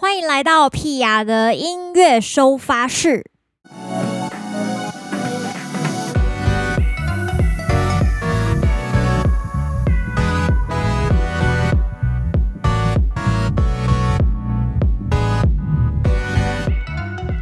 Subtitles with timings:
[0.00, 3.32] 欢迎来到屁雅的音乐收发室。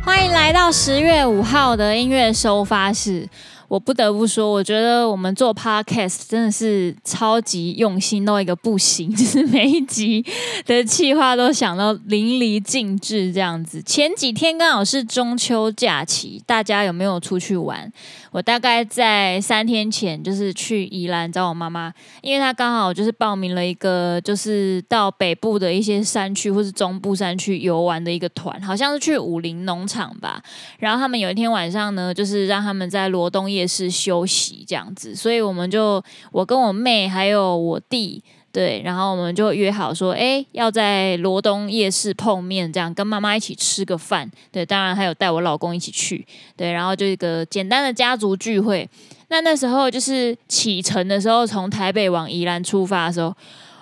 [0.02, 3.28] 欢迎来到十月五号的音乐收发室。
[3.68, 10.24] 我不得不说，我觉得我们做 podcast 真的是超级用心弄一个不行， 就是每一集
[10.64, 13.82] 的企划都想到淋漓尽致这样子。
[13.82, 17.92] 前几天刚好是中秋假期，大家有没有出去玩？
[18.30, 30.42] 我大概在三天前就是去宜兰找我妈妈，因为她刚好就是报名了一个就是到北部的一些山区或是中部山区游玩的一个团，好像是去武林农场吧。
[30.78, 38.22] 然后他们有一天晚上呢，就是让他们在罗东夜市休息这样子，所以我们就我跟我妹还有我弟。
[38.52, 44.30] 对，然后我们就约好说，哎，要在罗东夜市碰面，这样跟妈妈一起吃个饭。
[44.50, 46.26] 对，当然还有带我老公一起去。
[46.56, 48.88] 对，然后就一个简单的家族聚会。
[49.28, 53.34] 那那时候就是启程的时候，从台北往宜兰出发的时候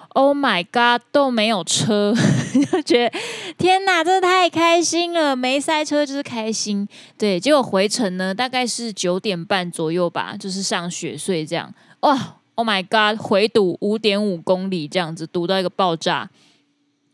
[0.09, 2.13] ，Oh my God，都没有车，
[2.71, 3.19] 就觉得
[3.59, 6.87] 天哪，真的太开心了，没塞车就是开心。
[7.19, 12.37] 对，结果回程呢，大概是九点半左右吧，就是上雪隧这样，哇。
[12.57, 13.21] Oh my god！
[13.21, 16.31] 回堵五点五公里这样子，堵到一个爆炸，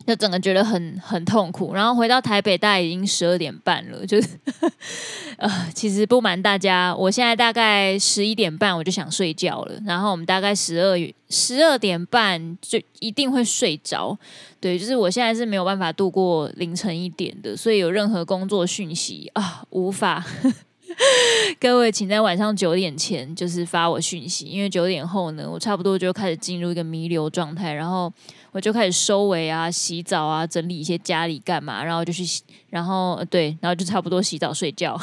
[0.06, 1.72] 就整个觉得很很痛苦。
[1.72, 4.28] 然后回到台北，大概已经十二点半了，就是
[5.38, 9.80] 呃，其实不瞒大家，我现在大概十一点半我就想睡觉了。
[9.86, 10.94] 然后我们大概十二
[11.30, 14.18] 十二点半就一定会睡着。
[14.60, 20.24] 对，就是我现在是没有办法度过凌晨一点的，所以有任何工作讯息啊，无法。
[21.60, 28.12] 各位，请在晚上九点前就是发我讯息，因为九点后呢，我差不多就开始进入一个弥留状态，然后
[28.50, 35.00] 我就开始收尾啊、洗澡啊、整理一些家里干嘛，然后就去洗，然后对，然后就差不多洗澡睡觉。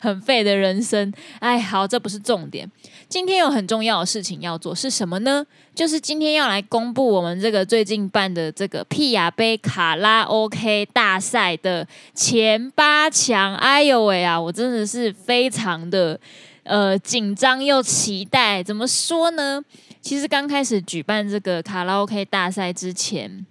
[0.00, 2.70] 很废的人生，哎，好，这不是重点。
[3.08, 5.44] 今天有很重要的事情要做，是什么呢？
[5.74, 13.54] 就是今天要来公布我们这个最近办的这个屁雅杯卡拉 OK 大赛的前八强。
[13.56, 16.18] 哎呦喂啊，我真的是非常的
[16.64, 18.62] 呃紧张又期待。
[18.62, 19.62] 怎么说呢？
[20.00, 23.46] 其实刚开始举办这个卡拉 OK 大赛之前。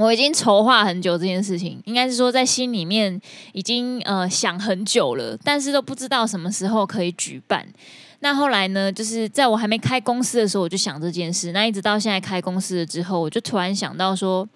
[0.00, 3.20] 我已经筹划很久这件事情，应该是说在心里面
[3.52, 7.68] 已经呃想很久了，但是都不知道什么时候可以举办。
[8.20, 11.52] 那后来呢，就是在我还没开公司的时候，我就想这件事。
[11.52, 14.48] 那一直到现在开公司了之后，我就突然想到说，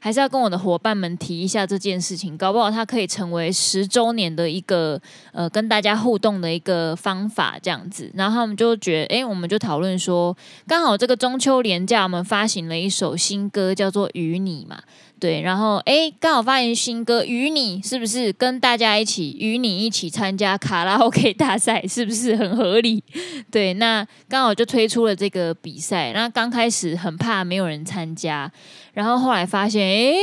[0.00, 5.00] 还是要跟我的伙伴们提一下这件事情，搞不好它可以成为十周年的一个
[5.32, 8.10] 呃跟大家互动的一个方法这样子。
[8.14, 14.82] 然后他们就觉得，哎，我们就讨论说，刚好这个中秋连假，我们发行了一首新歌，叫做《与你》嘛。
[15.20, 23.04] 对，然后哎，刚好发现新歌《与你》，是不是跟大家一起与你一起参加卡拉 OK 大赛，是不是很合理？
[23.52, 26.12] 对，那刚好就推出了这个比赛。
[26.14, 28.50] 那刚开始很怕没有人参加，
[28.94, 30.14] 然后后来发现，哎，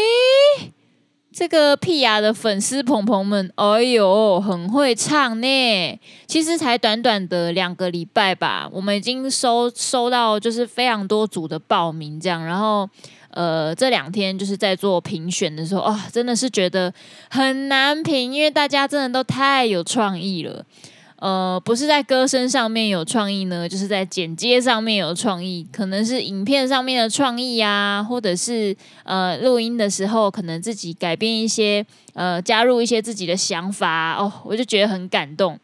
[1.32, 6.00] 这个屁雅的粉丝朋朋们，哎呦，很会唱呢。
[6.26, 12.90] 其实才短短的两个礼拜吧，我们已经收收到就是非常多组的报名，这样，然后。
[13.32, 16.94] 呃，这两天就是在做评选的时候，哦，真的是觉得
[17.30, 20.66] 很难评，因为大家真的都太有创意了。
[21.18, 31.84] 呃，不是在歌声上面有创意呢，就是在剪接上面有创意，可能是影片上面的创意啊，或者是呃录音的时候可能自己改变一些，
[32.14, 35.60] 呃，加入一些自己的想法哦，我就觉得很感动。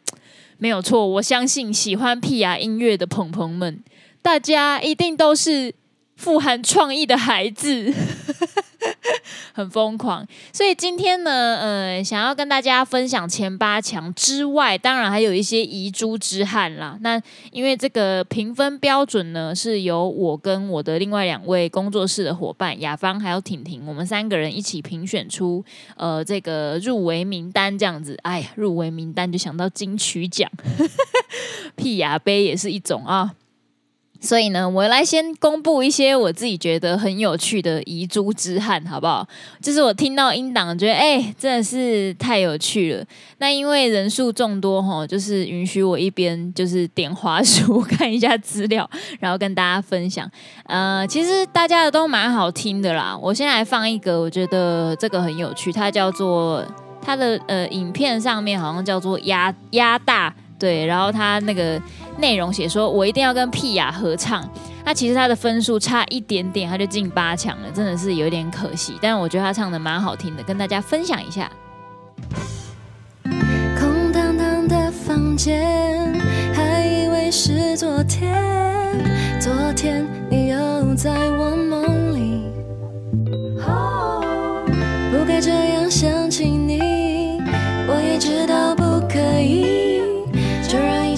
[0.58, 3.80] 没有错，我相信喜欢屁牙音乐的朋朋们，
[4.22, 5.74] 大家一定都是。
[6.16, 7.92] 富含创意的孩子，
[9.52, 10.26] 很疯狂。
[10.52, 16.96] 所以今天呢，呃，想要跟大家分享前八强之外，当然还有一些遗珠之憾啦。
[17.00, 17.20] 那
[17.50, 25.64] 因为这个评分标准呢，是由我跟我的另外两位工作室的伙伴雅芳还有婷婷，我们三个人一起评选出
[25.96, 28.18] 呃这个入围名单这样子。
[28.22, 30.50] 哎呀，入围名单就想到金曲奖，
[31.76, 33.34] 屁牙杯也是一种啊。
[34.24, 39.28] 所以呢，我来先公布一些我自己觉得很有趣的遗珠之憾，好不好？
[39.60, 43.04] 就是我听到音档，觉得哎、真的是太有趣了。
[43.38, 48.88] 那因为人数众多哈，就是允许我一边就是点滑鼠看一下资料，
[49.20, 50.28] 然后跟大家分享。
[50.64, 53.14] 呃，其实大家的都蛮好听的啦。
[53.20, 56.64] 我先来放一个，我觉得这个很有趣，它叫做
[57.02, 60.34] 它的呃影片上面好像叫做压压大。
[60.56, 61.78] 对，然后它那个
[62.18, 64.48] 内容写说，我一定要跟屁雅合唱。
[64.84, 68.98] 那其实他的分数差一点点，他就进八强了，真的是有点可惜。
[69.00, 71.50] 但我觉得他唱的蛮好听的，跟大家分享一下。
[73.78, 76.12] 空荡荡的房间，
[76.52, 78.34] 还以为是昨天，
[79.40, 82.44] 昨天你又在我梦里。
[85.10, 87.40] 不该这样想起你，
[87.88, 88.83] 我也知道不，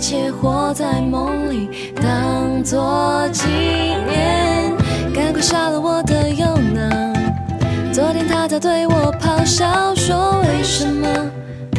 [0.08, 4.73] 切活在梦里，当作纪念。
[5.12, 7.12] 赶快杀了我的忧恼，
[7.93, 11.08] 昨天他在对我咆哮，说为什么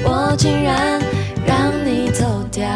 [0.03, 0.99] 我竟然
[1.45, 2.67] 让你走掉，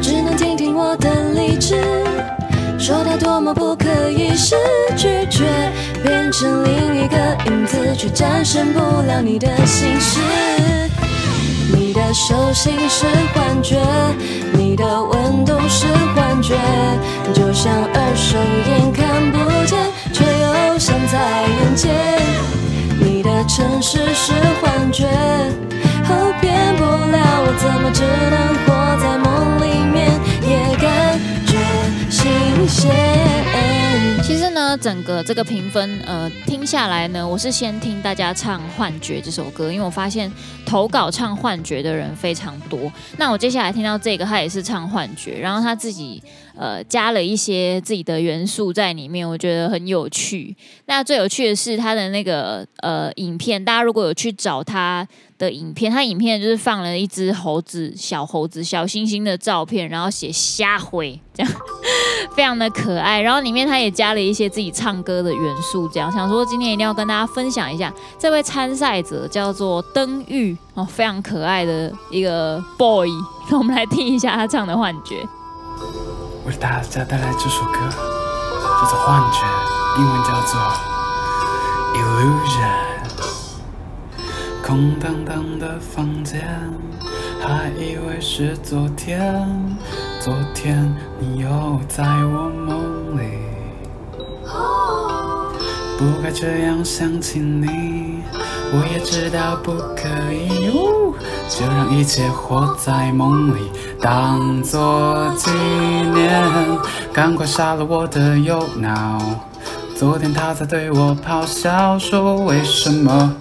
[0.00, 1.84] 只能听听我的理智。
[2.78, 4.56] 说他多么不可一世，
[4.96, 5.44] 拒绝
[6.02, 10.47] 变成另一个影子，却战胜不了你的心事。
[12.08, 13.76] 的手心是幻觉，
[14.54, 15.84] 你的温度是
[16.16, 16.54] 幻觉，
[17.34, 19.78] 就像二手烟看不见，
[20.10, 21.94] 却又像在眼前。
[22.98, 25.06] 你的城市是幻觉，
[26.08, 28.00] 后骗不了我，怎么只
[28.30, 30.08] 能活在梦里面，
[30.48, 31.58] 也感觉
[32.08, 33.57] 新鲜。
[34.28, 40.30] 其实呢，整个这个评分，呃，听下来呢，我是先听大家唱《幻觉》这首歌，因为我发现
[40.66, 42.92] 投稿唱《幻觉》的人非常多。
[43.16, 46.22] 那我接下来听到这个，他也是唱《幻觉》，然后他自己
[46.54, 50.54] 呃加了一些自己的元素在里面，我觉得很有趣。
[50.84, 55.08] 那最有趣的是他的那个呃影片，大家如果有去找他。
[55.38, 61.52] 的影片，他影片就是放了一只猴子、小猴子、小星星的照片，然后写瞎灰，这样
[62.34, 63.20] 非常的可爱。
[63.20, 67.92] 然后里面他也加了一些自己唱歌的元素，这样想说今天一定要跟大家分享一下。
[68.18, 73.08] 这位参赛者叫做登玉哦，非常可爱的一个 boy。
[73.48, 75.22] 那我们来听一下他唱的《幻觉》。
[76.44, 79.46] 为大家带来这首歌，叫做《幻觉》，
[80.00, 80.60] 英文叫做
[81.94, 82.97] Illusion。
[84.68, 86.46] 空荡荡的房间，
[87.40, 89.18] 还以为是昨天，
[90.20, 93.38] 昨天你又在我梦里。
[95.96, 98.22] 不该这样想起你，
[98.70, 100.70] 我也知道不可以，
[101.48, 103.70] 就让一切活在梦里，
[104.02, 106.44] 当作纪念。
[107.10, 109.18] 赶快杀了我的忧恼，
[109.96, 113.34] 昨天他在对我咆哮，说为什么？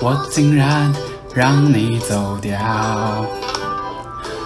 [0.00, 0.92] 我竟然
[1.34, 2.56] 让你走掉，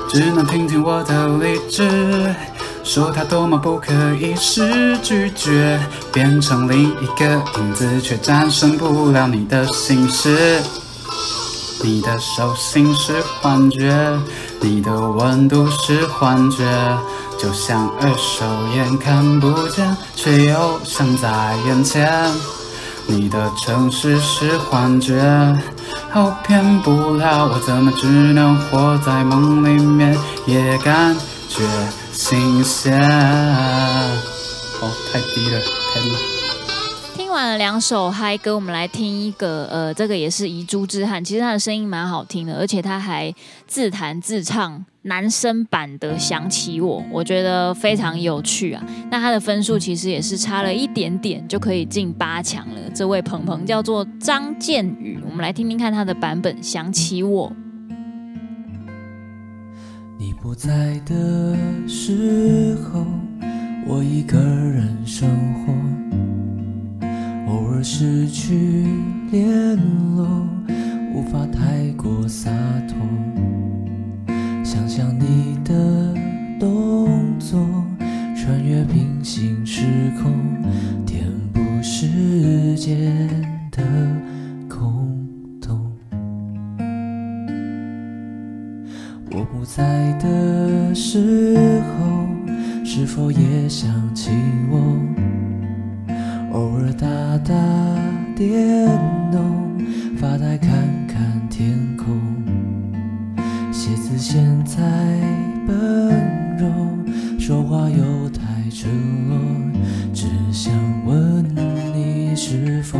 [0.08, 2.34] 只能听听我的理智，
[2.82, 5.78] 说他多么不可一世，拒绝
[6.10, 7.24] 变成另一个
[7.58, 10.62] 影子，却战胜不了你的心事。
[11.84, 14.18] 你的手心是幻觉，
[14.60, 16.64] 你的温度是幻觉，
[17.38, 22.24] 就像二手烟看不见，却又像在眼前。
[23.06, 25.20] 你的城市是幻觉，
[26.10, 30.16] 好骗不了我，怎么只能活在梦里面，
[30.46, 31.14] 也感
[31.48, 31.62] 觉
[32.12, 32.98] 新鲜。
[34.80, 35.60] 哦，太低了，
[35.94, 36.10] 太低。
[36.10, 36.31] 了
[37.32, 43.34] 完了两首嗨歌，我们来听一个，呃，这个也是遗珠之憾，其实他的声音蛮好听的，而且他还
[43.66, 44.84] 自弹自唱。
[45.04, 48.80] 男生版的想起我，我觉得非常有趣啊。
[49.10, 52.80] 那他的分数其实也是差了一点点就可以进八强了。
[52.94, 57.50] 这位鹏鹏叫做张建宇，我们来听听看他的版本《想起我》。
[60.16, 61.56] 你不在的
[61.88, 63.04] 时候，
[63.88, 65.72] 我一个人生活，
[67.52, 68.86] 偶尔失去
[69.30, 69.76] 联
[70.16, 70.26] 络，
[71.14, 72.50] 无法太过洒
[72.88, 72.96] 脱。
[74.64, 76.14] 想象你的
[76.58, 77.60] 动作，
[78.34, 79.82] 穿越平行时
[80.22, 80.32] 空，
[81.04, 83.20] 填补时间
[83.70, 83.82] 的
[84.66, 85.14] 空
[85.60, 85.92] 洞。
[89.30, 92.26] 我不在的时候，
[92.82, 94.30] 是否也想起
[94.70, 94.80] 我？
[96.52, 97.54] 偶尔打打
[98.36, 98.86] 电
[99.32, 99.78] 动，
[100.18, 100.70] 发呆看
[101.06, 102.20] 看天空。
[103.72, 104.82] 写字现在
[105.66, 106.68] 笨拙，
[107.38, 108.86] 说话又太赤
[109.28, 109.38] 裸，
[110.12, 110.70] 只想
[111.06, 111.42] 问
[111.94, 112.98] 你是否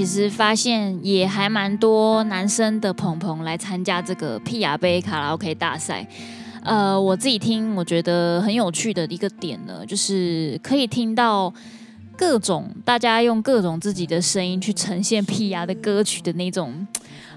[0.00, 6.06] 其实发现也还蛮多男生的朋朋来参加这个皮亚杯卡拉 OK 大赛。
[6.62, 11.52] 呃，我自己听，我觉得很有趣的一个点呢，就是可以听到
[12.16, 16.86] 各种大家用各种自己的声音去呈现皮亚的歌曲的那种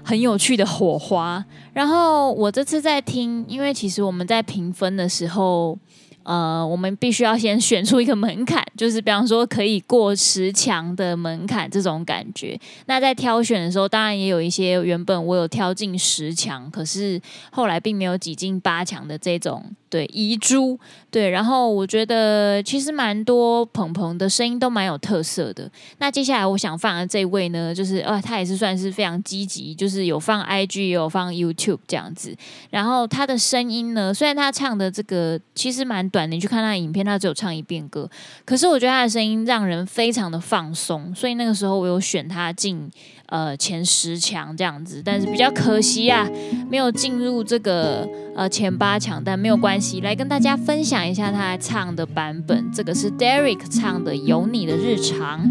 [0.02, 1.44] 很有趣的火花。
[1.74, 5.78] 然后我这次在听，因为其实我们在评分的时候。
[6.24, 12.58] 呃，我们必须要先选出一个门槛，就是比方说可以过十强的门槛这种感觉。
[12.86, 19.64] 那在挑选的时候，当然也有一些原本我有挑进十强，可是后来并没有挤进八强的这种。
[19.94, 20.76] 对遗珠，
[21.08, 25.70] 对，然后我觉得其实蛮多鹏鹏的声音都蛮有特色的。
[25.98, 32.36] 那接下来我想放的这位呢，就是啊，他也是算是非常积极，就是有放 IG，也有放 YouTube 这样子。
[32.70, 38.10] 然后他的声音呢，虽然他唱的这个其实蛮短的，你去看他的影片，他只有唱一遍歌，
[38.44, 42.90] 可是我觉得他的声音让人非常的放松，所以那个时候我有选他进。
[43.26, 46.28] 呃，前十强这样子，但是比较可惜啊，
[46.70, 52.70] 没有进入这个呃前八强，但没有关系，来跟大家分享一下他唱的版本。
[52.72, 55.50] 这个是 Derek 唱的《有你的日常》。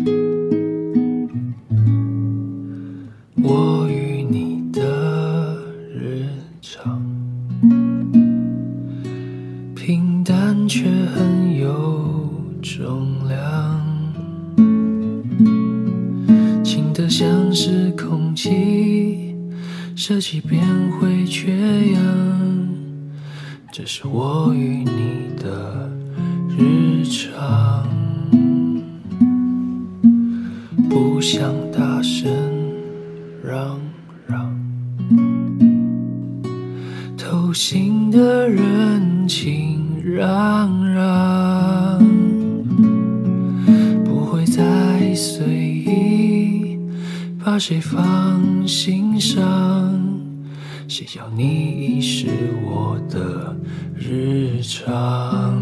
[3.44, 5.58] 我与你的
[5.94, 6.26] 日
[6.62, 7.04] 常，
[9.76, 12.30] 平淡却很有
[12.62, 13.82] 重量。
[17.10, 19.36] 像是空气，
[19.96, 20.60] 舍弃便
[20.94, 21.56] 会缺
[21.92, 22.02] 氧。
[23.72, 25.88] 这是我与你的
[26.58, 27.88] 日常，
[30.90, 32.32] 不想大声
[33.44, 33.80] 嚷
[34.28, 34.52] 嚷，
[37.16, 40.93] 偷心的人请让让，
[47.54, 49.40] 把谁放心上？
[50.88, 51.44] 谁叫你
[52.00, 52.26] 已是
[52.66, 53.56] 我的
[53.96, 55.62] 日常？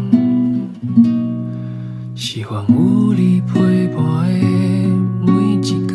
[2.14, 4.46] 喜欢无理陪伴的
[5.20, 5.94] 每一天，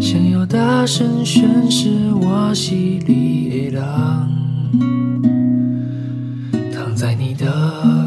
[0.00, 3.84] 想要大声宣示我是你的人，
[6.72, 7.97] 躺在你的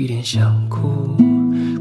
[0.00, 1.14] 一点想哭，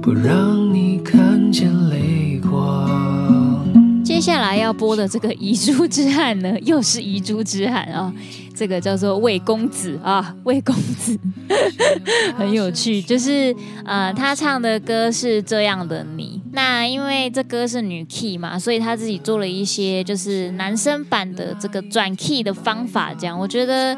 [0.01, 3.63] 不让你看见泪光。
[4.03, 8.13] 接下来要播的这个遗珠之憾呢，又是遗珠之憾啊！
[8.53, 11.17] 这个叫做魏公子啊，魏公子
[12.35, 16.41] 很有趣，就是呃，他唱的歌是这样的你。
[16.51, 23.97] 那因为这歌是女 key 嘛，所以他自己做了一些就是男生版的这个转 key 的方法，这样我觉得。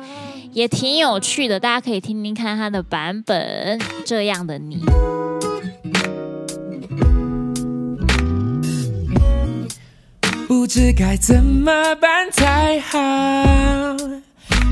[0.54, 3.80] 也挺有趣的，大家可以听听看他的版本。
[4.06, 4.84] 这样的你，
[10.48, 13.00] 不知该怎么办才好。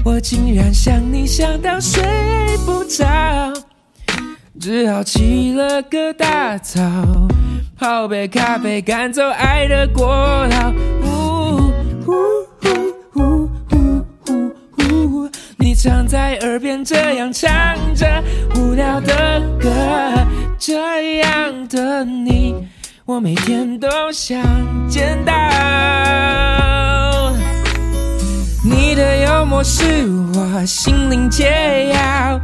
[0.03, 2.03] 我竟然想你想到睡
[2.65, 3.53] 不着，
[4.59, 6.81] 只好起了个大早，
[7.77, 10.05] 泡杯咖啡赶走爱的过
[10.47, 10.73] 劳。
[15.81, 17.49] 常在耳边这样唱
[17.95, 18.05] 着
[18.57, 19.71] 无聊的歌，
[20.57, 22.53] 这样的你，
[23.05, 24.43] 我每天都想
[24.89, 25.31] 见到。
[28.61, 29.85] 你的幽默是
[30.35, 32.37] 我心灵解药，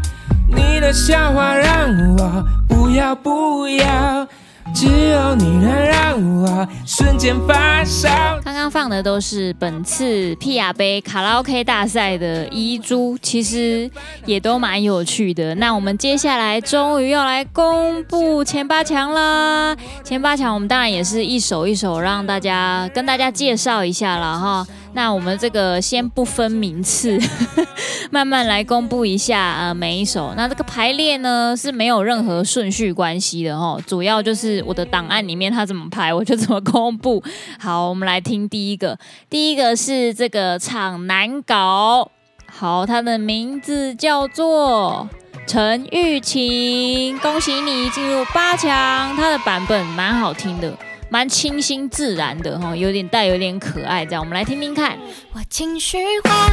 [0.47, 4.25] 你的笑话让我不要不要。
[4.73, 8.09] 只有你能让我瞬间发烧。
[8.43, 13.89] 刚刚放的都是本次皮亚杯卡拉 OK 大赛的遗珠，其实
[14.25, 15.55] 也都蛮有趣的。
[15.55, 19.75] 那我们接下来终于要来公布前八强啦！
[20.03, 24.67] 前八强我们当然也是一首一首让大家跟大家介绍一下了哈。
[24.95, 27.19] 那我们这个先不分名次，
[28.09, 30.33] 慢慢来公布一下呃每一首。
[30.37, 37.21] 那这个排列呢是没有任何顺序关系的哈，主要就是我的档案里面它怎么排我就怎么公布。
[37.59, 38.97] 好，我们来听第一个，
[39.29, 42.09] 第一个是这个唱难搞，
[42.49, 45.09] 好，他的名字叫做
[45.45, 50.73] 陈玉琴，恭喜你进入八强，他的版本蛮好听的。
[51.09, 54.97] 蛮清新自然的哈，有点带有点可爱，这样我们来听听看。
[55.33, 56.51] 我情绪化，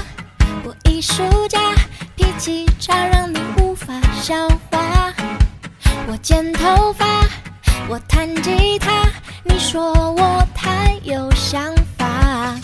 [0.64, 1.58] 我艺术家，
[2.14, 5.12] 脾气差让你无法消化。
[6.06, 7.26] 我剪头发，
[7.88, 9.10] 我弹吉他，
[9.42, 12.54] 你说我太有想法。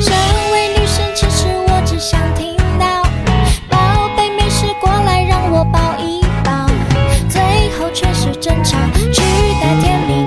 [0.00, 0.12] 身
[0.52, 3.02] 为女生，其实我只想听到
[3.70, 6.66] 宝贝没事过来让我抱一抱，
[7.28, 7.40] 最
[7.78, 8.76] 后却是争吵，
[9.12, 9.22] 取
[9.60, 10.23] 代甜蜜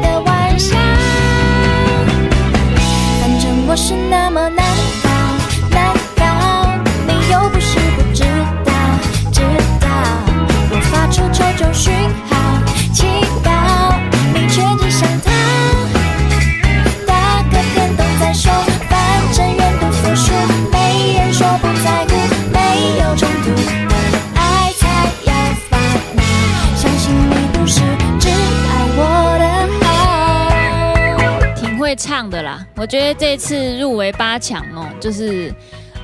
[3.79, 4.65] 是那么难
[5.03, 5.09] 搞，
[5.69, 6.23] 难搞，
[7.05, 8.23] 你又不是不知
[8.65, 8.73] 道，
[9.31, 9.41] 知
[9.79, 9.87] 道，
[10.71, 11.93] 我发出这种讯
[12.26, 12.26] 号。
[31.87, 31.97] 会。
[31.97, 35.51] 唱的啦，我觉得这次入围八强哦，就是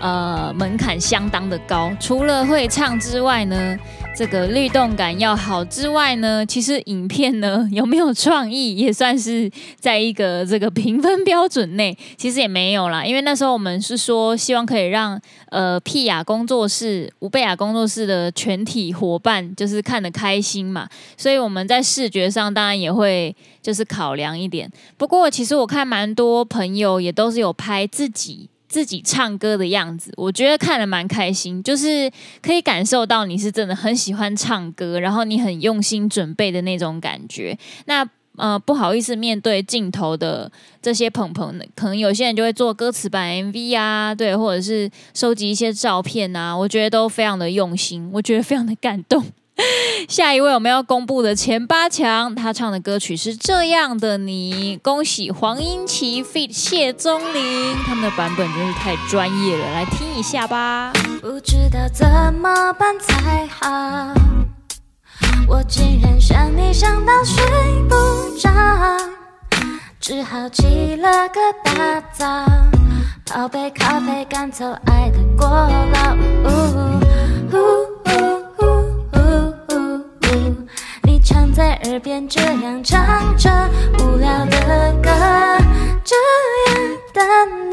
[0.02, 1.92] 呃门槛相当的高。
[2.00, 3.78] 除了会唱之外呢，
[4.16, 11.98] 这个律动感要好之外呢，其实影片呢 有没有创意也算是在一个这个评分标准内。
[12.16, 23.36] 其实也没有啦，因为那时候我们是说希望可以让呃屁雅工作室、吴贝雅工作室的全体伙伴就是看得开心嘛，所以我们在视觉上当然也会。
[23.64, 32.12] 就是考量一点，不过其实我看蛮多朋友也都是有拍自己自己唱歌的样子，我觉得看了蛮开心，就是
[32.42, 37.56] 可以感受到你是真的很喜欢唱歌，然后你很用心准备的那种感觉。
[37.86, 38.04] 那
[38.36, 40.52] 呃不好意思，面对镜头的
[40.82, 49.24] 这些朋朋，可能有些人就会做歌词版 MV 啊，对，或者是收集一些照片啊，我觉得都非常的用心，我觉得非常的感动。
[50.10, 56.52] 下一位我们要公布的前八强，他唱的歌曲是这样的你，恭喜黄英琦 feat.
[56.52, 60.92] 谢宗林，他们的版本真是太专业了，来听一下吧。
[61.22, 64.14] 不知道怎么办才好，
[65.48, 67.44] 我竟然想你想到睡
[67.88, 67.96] 不
[68.40, 68.50] 着，
[70.00, 72.26] 只好起了个大早，
[73.26, 76.83] 泡杯咖啡赶走爱的过劳。
[81.54, 83.48] 在耳边这样唱着
[84.00, 85.12] 无聊的歌，
[86.04, 86.16] 这
[86.66, 86.74] 样
[87.14, 87.22] 的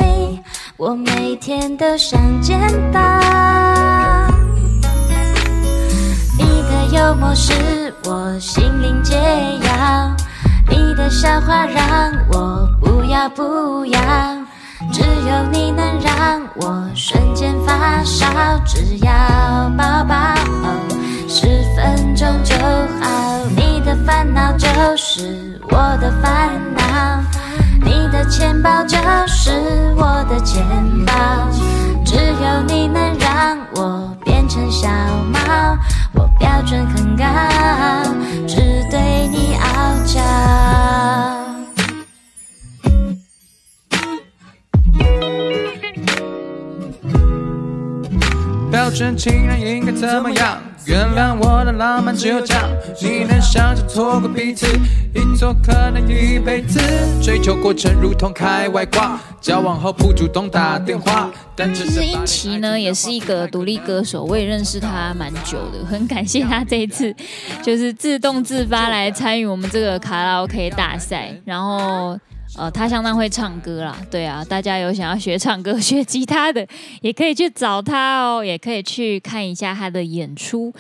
[0.05, 0.39] 你，
[0.77, 2.59] 我每天都想见
[2.93, 3.01] 到。
[6.37, 10.15] 你的幽默是我心灵解药，
[10.69, 13.99] 你的笑话让我不要不要，
[14.93, 18.27] 只有你能让我瞬间发烧，
[18.67, 19.11] 只要
[19.79, 20.35] 抱抱，
[21.27, 23.09] 十分钟就好。
[23.57, 27.25] 你你的烦恼就是我的烦恼，
[27.83, 29.51] 你的钱包就是
[29.97, 30.63] 我的钱
[31.07, 31.15] 包，
[32.05, 34.87] 只有你能让我变成小
[35.33, 35.79] 猫，
[36.13, 37.25] 我标准很高，
[38.47, 38.57] 只
[38.91, 40.21] 对你傲娇。
[48.71, 50.59] 标准情人应该怎么样？
[50.87, 52.69] 原谅我的浪漫只有这样，
[53.01, 54.67] 你能想象错过彼此，
[55.15, 56.81] 一错可能一辈子。
[57.23, 61.31] 追求过程如同开外挂，交往后不主动打电话。
[61.55, 67.15] 但其实英琦呢也是一个独立歌手，我也认识他蛮久的，很感谢他这一次
[67.63, 72.19] 就是自动自发来参与我们这个卡拉 OK 大赛，然后。
[72.57, 76.67] 呃，他相当会唱歌啦，对啊，大家有想要学唱歌、 学吉他的，
[77.01, 80.73] 也可以去找他哦，也可以去看一下他的演出。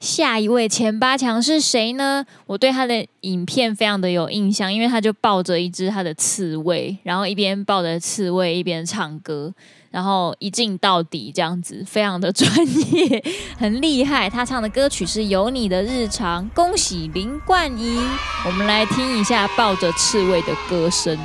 [0.00, 2.24] 下一位前八强是谁呢？
[2.46, 9.52] 我对他的影片非常的有印象，因为他就抱着一只他的刺猬，然后一边抱着刺猬一边唱歌。
[9.90, 12.46] 然后一镜到底这样子，非常的专
[12.92, 13.24] 业，
[13.56, 14.28] 很厉害。
[14.28, 18.06] 他唱的歌曲是有你的日常，恭喜林冠英。
[18.44, 21.18] 我们来听一下抱着刺猬的歌声，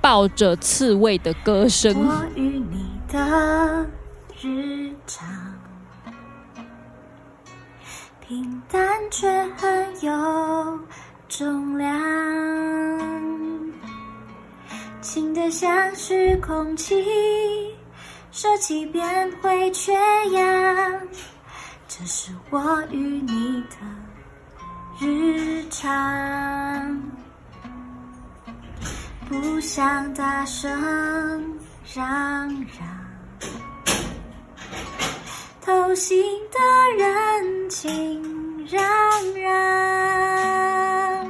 [0.00, 1.94] 抱着刺猬的歌声。
[1.94, 3.86] 我与你的
[4.40, 5.45] 日常，
[8.28, 10.80] 平淡却很有
[11.28, 11.96] 重量，
[15.00, 16.96] 轻得像是空气。
[18.32, 19.92] 舍弃便会缺
[20.32, 21.08] 氧，
[21.86, 23.76] 这是我与你的
[25.00, 27.00] 日常。
[29.28, 30.68] 不想大声
[31.94, 32.04] 嚷
[32.76, 32.88] 嚷，
[35.66, 36.58] 偷心的
[36.96, 38.80] 人请让
[39.34, 41.28] 让，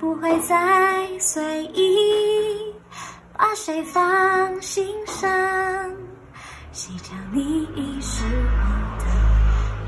[0.00, 2.74] 不会再随意。
[3.38, 5.30] 把谁放心上？
[6.72, 8.64] 谁叫你已是我
[8.98, 9.06] 的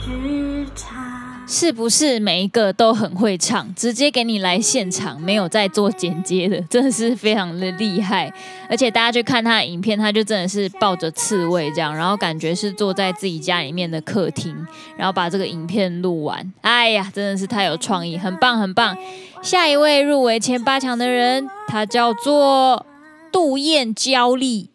[0.09, 1.16] 日常？
[1.49, 3.73] 是不是每一个都很会唱？
[3.77, 8.33] 直接给你来现场，没有在做剪接的，真的是非常的厉害。
[8.69, 14.55] 而且大家去看他的影片，他就真的是抱着刺猬这样，然后感觉是坐在自己家里面的客厅，
[14.97, 16.53] 然后把这个影片录完。
[16.63, 18.99] 哎呀，真的是太有创意，很棒很棒。
[19.41, 22.85] 下一位入围前八强的人，他叫做
[23.31, 24.71] 杜燕娇丽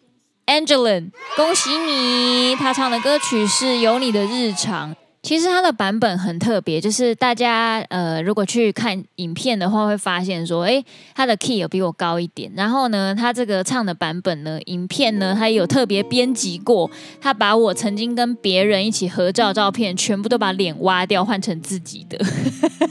[0.46, 2.56] Angelin，恭喜你！
[2.56, 4.94] 他唱的歌曲是《有你的日常》。
[5.22, 10.82] 其实它的版本很特别，就是大家呃，如果去看影片的话，会发现说，哎，
[11.14, 12.50] 它的 key 有比我高一点。
[12.56, 22.18] 然后呢，他这个唱的版本呢，影片呢，他有特别编辑过，他把我曾经跟别人一起合照照片，全部都把脸挖掉，换成自己的。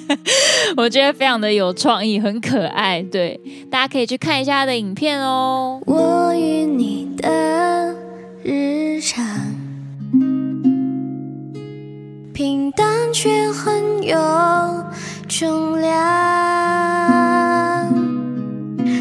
[0.78, 3.04] 我觉得非常的有创意，很可爱。
[3.04, 3.38] 对，
[3.70, 5.82] 大家可以去看一下他的影片哦。
[5.86, 7.94] 我与你的
[8.42, 9.61] 日常。
[12.42, 14.18] 平淡却很有
[15.30, 15.94] 重量，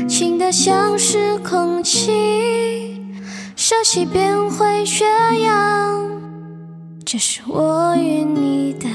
[0.07, 3.01] 轻得像是空气，
[3.57, 5.07] 熟悉便会缺
[5.43, 6.07] 氧。
[7.07, 8.87] 这是我与你的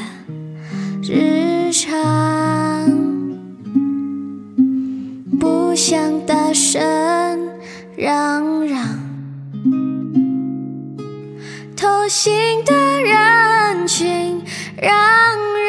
[1.02, 1.92] 日常，
[5.40, 7.50] 不想大声
[7.98, 8.80] 嚷嚷，
[11.76, 13.55] 偷心的人
[13.88, 14.42] 群。
[14.82, 14.94] 嚷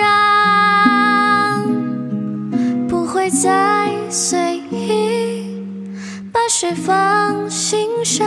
[0.01, 1.67] 嚷，
[2.89, 5.65] 不会再随意
[6.33, 8.27] 把谁放心上。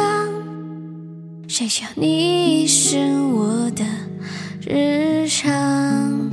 [1.47, 2.97] 谁叫你是
[3.33, 3.83] 我的
[4.65, 6.29] 日常？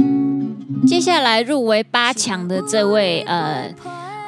[0.87, 3.75] 接下来入围八强的这位，呃。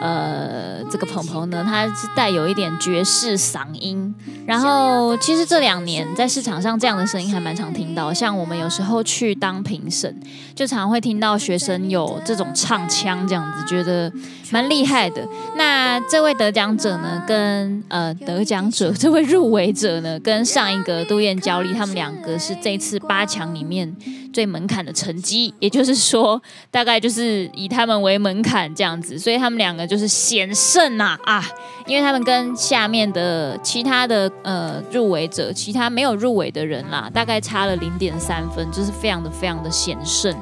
[0.01, 4.15] 呃，这个鹏鹏呢，他是带有一点爵士嗓音，
[4.47, 10.15] 然后其实这两年在市场上这样的声音还蛮常听到，像我们有时候去当评审，
[10.55, 14.13] 就常会听到学生有这种唱腔这样子，觉得
[14.53, 15.27] 蛮厉害的。
[15.57, 23.93] 那这位得奖者呢，跟呃得奖者这位入围者呢，跟上一个杜燕娇丽他们两个是这次八强里面
[24.33, 29.88] 最门槛的成绩，也就是说，大概就是以他们为门槛这样子，所以他们两个。
[29.89, 31.45] 就是险胜呐啊！
[31.87, 40.37] 因为他们跟下面的其他的呃入围者，其他没有入围的人啦，大概差了零点三分，就是非常的非常的险胜。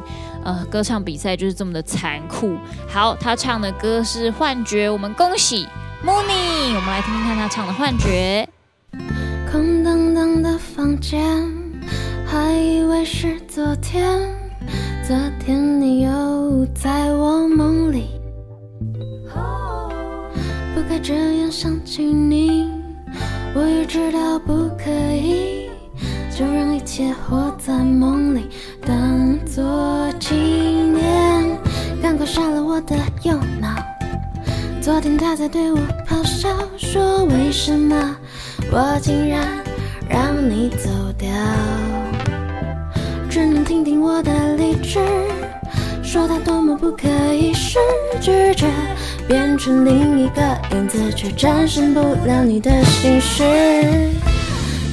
[0.44, 2.56] 呃，歌唱比赛就是这么的残酷。
[2.88, 5.66] 好，他唱的歌是《幻觉》，我们恭喜
[6.04, 8.46] Mooney，我们来听听看他唱的《幻觉》。
[9.50, 11.20] 空荡荡的房间，
[12.26, 14.20] 还以为是昨天，
[15.06, 18.11] 昨天你又在我梦里。
[20.77, 22.71] 不该这样想起你，
[23.55, 25.71] 我也知道不可以，
[26.31, 28.47] 就让一切活在梦里，
[28.87, 31.59] 当作纪念。
[32.03, 33.75] 赶快杀了我的右脑，
[34.83, 38.15] 昨天他在对我咆哮，说为什么
[38.71, 39.49] 我竟然
[40.11, 41.31] 让你走掉，
[43.31, 45.01] 只能听听我的理智，
[46.03, 47.79] 说他多么不可一世，
[48.21, 48.67] 拒绝。
[49.29, 53.43] 变成另一个影子，却战胜不了你的心事。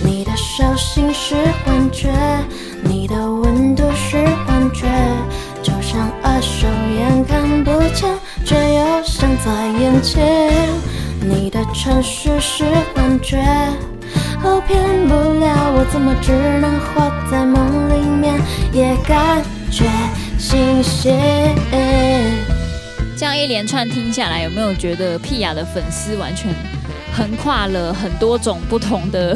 [0.03, 2.09] 你的手心是幻觉，
[2.81, 4.85] 你的温度是幻觉，
[5.61, 6.67] 就像二手
[6.97, 8.09] 烟看不见，
[8.43, 10.51] 却又像在眼前。
[11.21, 13.37] 你的城市是幻觉，
[14.43, 18.41] 哦，骗不了我，怎么只能活在梦里面，
[18.73, 19.41] 也感
[19.71, 19.85] 觉
[20.37, 21.55] 新鲜。
[23.23, 26.53] 这样一连串听下来，有没有觉得屁雅的粉丝完全
[27.15, 29.33] 横跨了很多种不同的、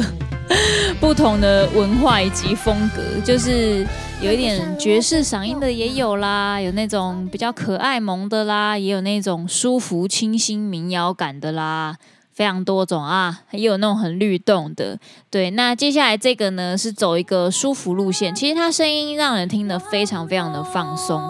[1.00, 3.02] 不同的文化以及风格？
[3.24, 3.86] 就是
[4.20, 11.96] 有一点爵士嗓音的也有啦，有那种比较可爱萌的啦，也有那种舒服清新民谣感的啦，
[12.34, 14.98] 非常多种啊，也有那种很律动的。
[15.30, 21.22] 对，那接下来这个呢是走一个舒服路线，其实他声音让人听得非常非常的放松。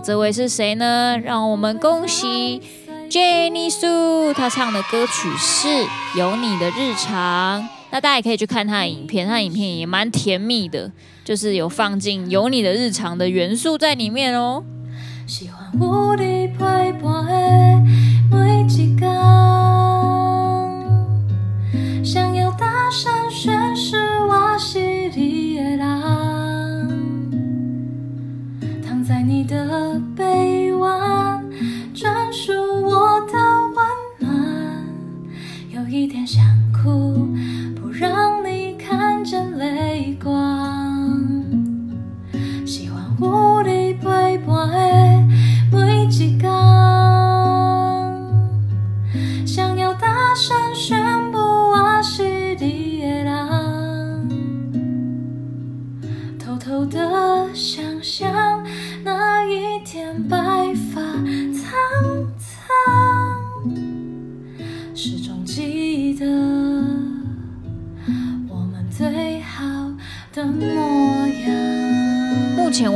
[0.00, 1.18] 这位是谁呢？
[1.22, 2.60] 让我们恭喜
[3.10, 5.68] Jenny Su，她唱的歌曲是
[6.16, 7.62] 《有你的日常》。
[7.90, 10.90] 那大家也可以去看她的影片，她的影片也蛮甜蜜的，
[11.24, 14.64] 就是有放进《有你的日常》的元素在里面哦。
[15.26, 17.36] 喜欢我的陪伴的
[18.30, 19.10] 每一天，
[22.04, 23.25] 想要大声
[35.96, 37.26] 一点想哭，
[37.74, 40.30] 不让你看见泪光。
[42.66, 45.24] 喜欢无敌陪伴的
[45.72, 46.06] 每一
[46.36, 46.42] 天，
[49.46, 54.28] 想要大声宣布我是你的人，
[56.38, 58.62] 偷偷的想象
[59.02, 60.65] 那一天白。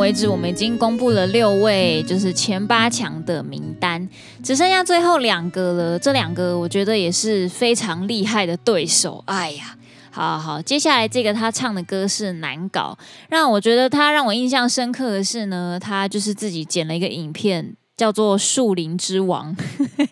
[0.00, 4.08] 为止，我们已经公布了六位，就是前八强的名单，
[4.42, 5.98] 只剩下最后两个了。
[5.98, 9.22] 这两个我觉得也是非常厉害的对手。
[9.26, 9.76] 哎呀，
[10.10, 12.96] 好好好，接下来这个他唱的歌是难搞，
[13.28, 17.76] 让我觉得他让我印象深刻的是呢，他就是自己剪了一个影片。
[17.96, 19.54] 叫做树林之王，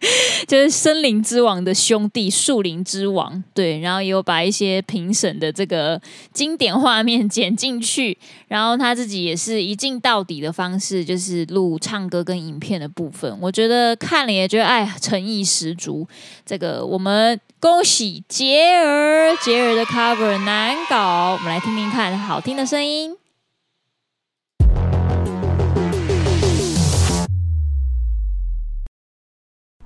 [0.47, 3.43] 就是森林之王的兄弟，树林之王。
[3.53, 6.01] 对，然后也有把一些评审的这个
[6.33, 13.37] 经典画面剪进去，然后他自己也是一镜到底的方式，就是录唱歌跟影片的部分。
[13.41, 16.07] 我觉得看了也觉得哎，诚意十足。
[16.47, 23.17] 这个我们恭喜杰儿，杰儿的 cover 难搞，我们来听听看好听的声音。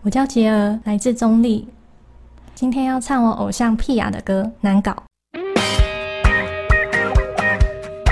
[0.04, 1.68] 我叫杰儿，来自中立，
[2.56, 4.90] 今天要唱我偶像屁雅的歌《难搞》。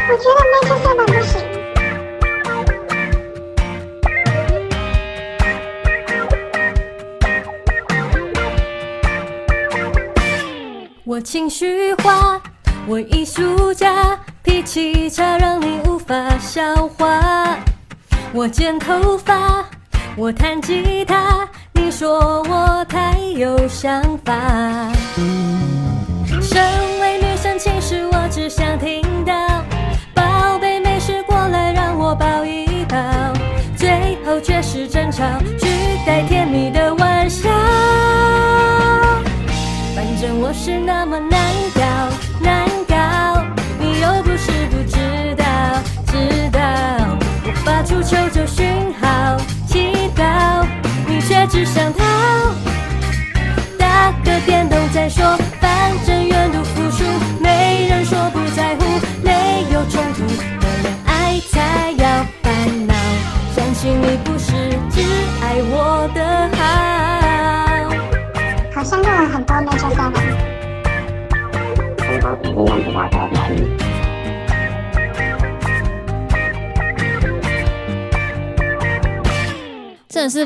[0.08, 1.42] 我觉得没出色的不行。
[11.04, 12.40] 我情绪化，
[12.86, 17.58] 我艺术家，脾气差让你无法消化。
[18.32, 19.68] 我剪头发，
[20.16, 21.48] 我弹吉他。
[22.00, 24.32] 说我太有想法，
[26.40, 26.64] 身
[26.98, 29.34] 为女生，其实我只想听到
[30.14, 32.96] 宝贝没事过来让我抱一抱，
[33.76, 35.22] 最后却是争吵，
[35.58, 35.66] 取
[36.06, 37.50] 代甜蜜的玩笑。
[39.94, 41.38] 反正我是那么难
[41.74, 41.82] 搞，
[42.40, 43.44] 难搞，
[43.78, 45.44] 你又不是不知道，
[46.06, 46.60] 知道
[47.44, 49.36] 我发出求救讯号，
[49.66, 50.64] 祈祷。
[51.30, 52.04] 却只想逃，
[53.78, 56.60] 打个电动再说，反正远路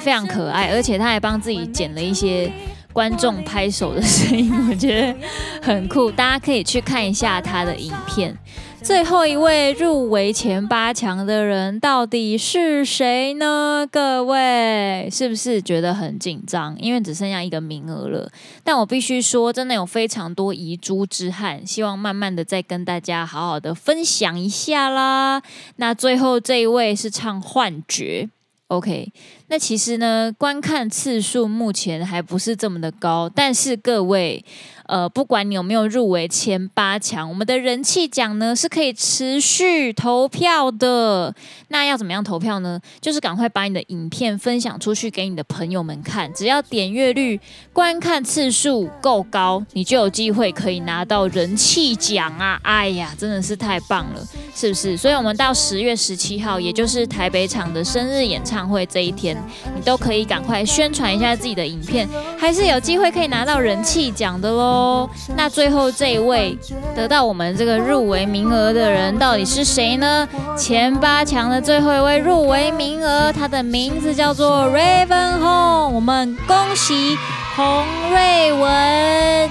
[0.04, 2.52] 非常可爱，而且他还帮自己剪了一些
[2.92, 5.16] 观众拍手的声音，我觉得
[5.62, 6.10] 很酷。
[6.10, 8.36] 大家可以去看一下他的影片。
[8.82, 13.88] 最后一位入围前八强的人到底是谁呢？
[13.90, 16.76] 各位是不是觉得很紧张？
[16.78, 18.30] 因为只剩下一个名额了。
[18.62, 25.40] 但我必须说，真的有非常多遗珠之憾，希望慢慢的再跟大家好好的分享一下啦。
[25.76, 28.28] 那最后这一位是唱《幻觉》。
[28.68, 29.12] OK，
[29.48, 34.44] 那其实呢，观看次数目前还不是这么的高，但是各位。
[34.86, 41.34] 呃，不管你有没有入围前八强，我们的人气奖呢是可以持续投票的。
[41.68, 42.78] 那要怎么样投票呢？
[43.00, 47.40] 就是赶快把你的影片分享出去给你的朋友们看，只要点阅率、
[47.72, 52.60] 观看次数够高，你就有机会可以拿到人气奖啊！
[52.62, 54.96] 哎呀，真的是太棒了，是不是？
[54.96, 59.36] 所以，我们到十月十七号，也就是台北场的生日演唱会这一天，
[59.74, 64.73] 你都可以赶快宣传一下自己的影片，还是有机会可以拿到人气奖的喽。
[64.74, 66.58] 哦，那最后这一位
[66.96, 70.28] 得到我们这个入围名额的人到底是谁呢？
[70.58, 77.16] 前八强的最后一位入围名额，他的名字叫做 Raven Home，我们恭喜
[77.54, 79.48] 洪瑞文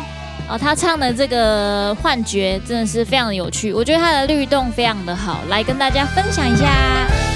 [0.50, 6.68] 哦，他唱的这个幻觉真的是非常的有趣，我觉得他的律动非常的好，来跟大家分享一下。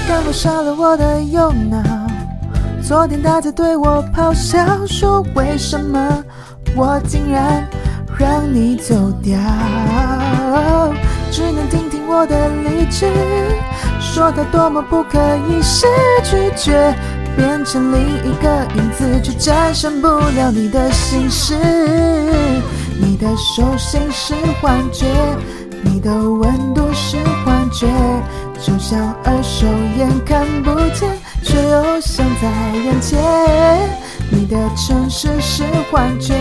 [0.09, 1.81] 刚刚少了我的右脑，
[2.83, 6.23] 昨天他在对我咆哮，说为什么？
[6.75, 7.67] 我竟然
[8.17, 9.37] 让你走掉，
[11.31, 13.11] 只能听听我的理智，
[13.99, 15.87] 说它多么不可一世，
[16.23, 16.93] 拒绝
[17.35, 21.55] 变成另一个影子，却战胜不了你的心事。
[22.99, 25.05] 你的手心是幻觉，
[25.81, 27.87] 你的温度是幻觉，
[28.59, 31.09] 就像二手烟看不见，
[31.43, 32.49] 却又像在
[32.79, 33.19] 眼前。
[34.39, 36.35] 你的城市是幻觉，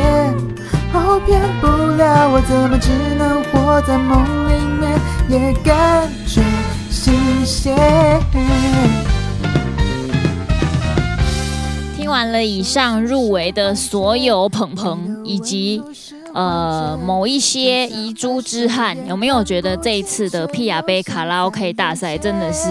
[0.93, 6.43] 哦，骗不了我，怎么只能活在梦里面，也感觉
[6.91, 7.15] 新
[7.47, 7.75] 鲜。
[11.97, 15.83] 听完了以上入围的所有朋朋，以及
[16.35, 22.69] 呃某一些遗珠之憾，有没有觉得这一次的屁雅杯卡拉 OK 大赛真的是？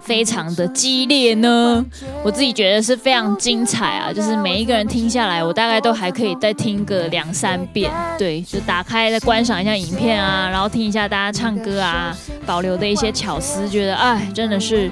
[0.00, 1.84] 非常的激烈呢？
[2.24, 7.90] 我自己觉得是非常精彩啊，就是每一个人听下来，我大概都还可以再听个两三遍。
[8.18, 14.90] 对，就打开再观赏一下影片啊，然后听一下大家唱歌啊，保留的一些巧思，觉得哎，真的是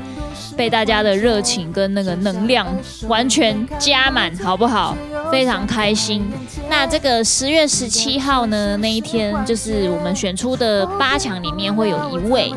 [0.56, 2.66] 被大家的热情跟那个能量
[3.08, 4.96] 完全加满，好不好？
[5.32, 6.24] 非常开心。
[6.70, 12.52] 那这个十月十七号呢，那一天就是我们选出的八强里面会有一位。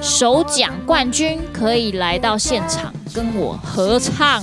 [0.00, 4.42] 首奖冠军可以来到现场跟我合唱，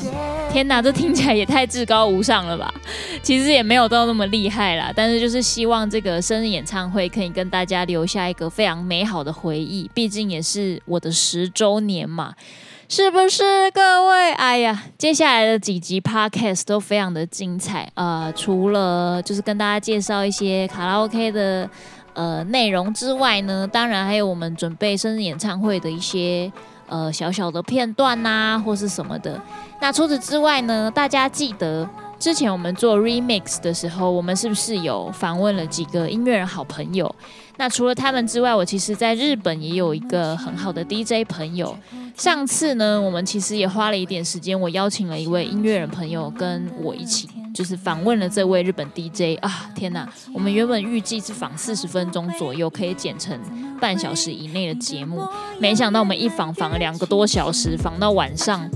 [0.52, 2.74] 天哪，这听起来也太至高无上了吧！
[3.22, 12.34] 其实也没有到那么厉害啦，但是就是希望这个生日演唱会可以跟大家留下一个非常美好的回忆，毕竟也是我的十周年嘛，
[12.90, 14.32] 是不是各位？
[14.34, 21.70] 哎呀，接下来的几集 Podcast 都非常的精彩，呃，除了就是跟大家介绍一些卡拉 OK 的。
[22.14, 26.52] 呃，内容之外呢，当然还有我们准备生日演唱会的一些
[26.88, 29.42] 呃小小的片段呐、啊，或是什么的。
[29.80, 31.88] 那除此之外呢，大家记得
[32.20, 37.14] 之前我们做 remix 的时候，我们是不是有访问了几个音乐人好朋友？
[37.62, 41.78] 那除了他们之外，我其实在日本也有一个很好的 DJ 朋友。
[42.18, 47.30] 上次呢，我们其实也花了一点时间，我邀请了一位音乐人朋友跟我一起。
[47.54, 50.10] 就是访问了这位日本 DJ 啊，天哪！
[50.34, 53.40] 我们原本预计是访四十分钟左右，可以剪成
[53.80, 55.24] 半小时以内的节目，
[55.60, 58.68] 没想到我们一访访了两个多小时，访到晚上，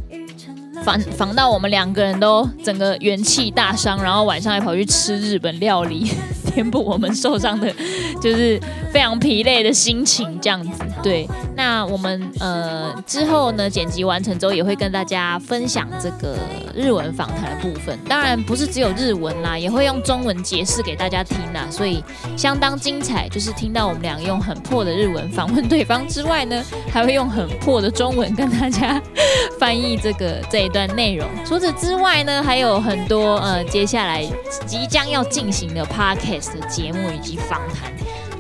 [0.84, 6.12] 访访到我们两个人都整个元气大伤，然后晚上还跑去吃日本料理。
[6.56, 7.70] 填补我们受伤的，
[8.22, 8.58] 就是
[8.94, 10.84] 非常疲累的心情，这样子。
[11.04, 16.38] 对，那我们呃之后呢，剪辑完成之后也会跟大家分享这个
[16.74, 18.00] 日文访谈的部分。
[18.08, 22.02] 当然不是只有日文啦，也会用中文解释给大家听啦，所以
[22.38, 23.28] 相当精彩。
[23.30, 29.02] 就是听到我们俩用很破的日文访问对方之外呢，还会用很破的中文跟大家
[29.60, 31.28] 翻译这个这一段内容。
[31.46, 34.26] 除此之外呢，还有很多呃接下来
[34.66, 36.45] 即将要进行的 podcast。
[36.52, 37.92] 的节目以及访谈，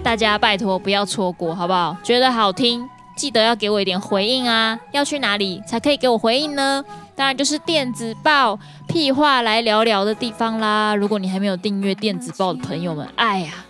[0.03, 1.95] 大家拜托不要错过，好不好？
[2.03, 4.79] 觉得好听，记得要给我一点回应啊！
[4.91, 6.83] 要去哪里才可以给我回应呢？
[7.15, 10.93] 当然就是电子报屁话来聊聊的地方啦！
[10.95, 13.64] 如果你还没有订阅电子报的朋友们，哎呀，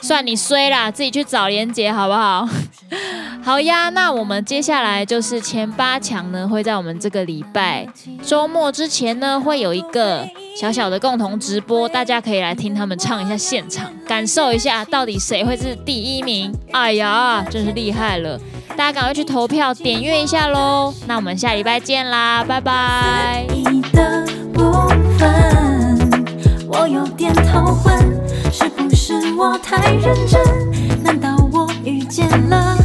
[0.00, 2.48] 算你衰啦，自己去找连结好不好？
[3.42, 7.86] 好呀，那我们接下来就是前八强呢，会在我们这个礼拜
[8.22, 10.26] 周末之前呢，会有一个
[10.58, 16.52] 小小的共同直播，大家可以来听他们唱一下现场，感受一下到底谁会是第一名。
[16.72, 18.40] 哎呀，真是厉害了！
[18.76, 20.92] 大家赶快去投票点阅一下喽。
[21.06, 23.46] 那我们下礼拜见啦，拜拜。
[26.66, 27.94] 我有点头昏，
[28.54, 31.02] 是不是我太认真？
[31.02, 32.76] 难道我遇见了？